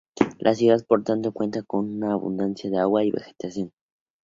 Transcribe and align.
La 0.39 0.55
ciudad, 0.55 0.83
por 0.87 1.01
lo 1.01 1.03
tanto, 1.03 1.31
cuenta 1.31 1.61
con 1.61 1.85
una 1.87 2.13
abundancia 2.13 2.71
de 2.71 2.79
agua 2.79 3.03
y 3.05 3.11
vegetación. 3.11 3.71